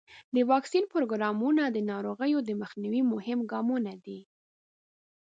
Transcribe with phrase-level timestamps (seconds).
[0.35, 4.19] د واکسین پروګرامونه د ناروغیو د مخنیوي مهم ګامونه دي.